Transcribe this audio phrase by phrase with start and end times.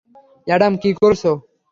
[0.47, 1.31] Adam, কী করছো?